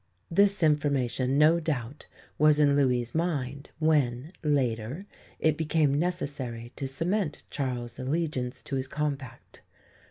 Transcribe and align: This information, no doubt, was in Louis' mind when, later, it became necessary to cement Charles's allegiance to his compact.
This 0.31 0.63
information, 0.63 1.37
no 1.37 1.59
doubt, 1.59 2.07
was 2.39 2.59
in 2.59 2.75
Louis' 2.75 3.13
mind 3.13 3.69
when, 3.77 4.31
later, 4.41 5.05
it 5.37 5.57
became 5.59 5.93
necessary 5.99 6.71
to 6.75 6.87
cement 6.87 7.43
Charles's 7.51 7.99
allegiance 7.99 8.63
to 8.63 8.77
his 8.77 8.87
compact. 8.87 9.61